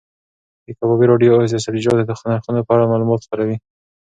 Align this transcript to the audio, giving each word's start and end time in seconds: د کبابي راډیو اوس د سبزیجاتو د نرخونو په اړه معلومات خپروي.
د 0.65 0.67
کبابي 0.77 1.05
راډیو 1.11 1.31
اوس 1.35 1.49
د 1.53 1.57
سبزیجاتو 1.65 1.99
د 2.07 2.11
نرخونو 2.33 2.65
په 2.67 2.71
اړه 2.75 2.89
معلومات 2.91 3.19
خپروي. 3.25 3.57